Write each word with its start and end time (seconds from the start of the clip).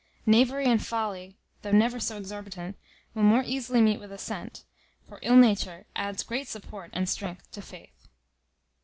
Knavery 0.25 0.65
and 0.65 0.83
folly, 0.83 1.37
though 1.61 1.71
never 1.71 1.99
so 1.99 2.17
exorbitant, 2.17 2.75
will 3.13 3.21
more 3.21 3.43
easily 3.45 3.81
meet 3.81 3.99
with 3.99 4.11
assent; 4.11 4.63
for 5.07 5.19
ill 5.21 5.35
nature 5.37 5.85
adds 5.95 6.23
great 6.23 6.47
support 6.47 6.89
and 6.91 7.07
strength 7.07 7.51
to 7.51 7.61
faith. 7.61 8.07